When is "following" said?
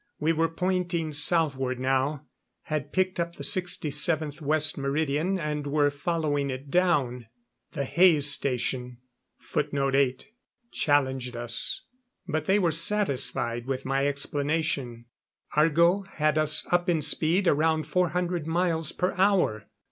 5.91-6.49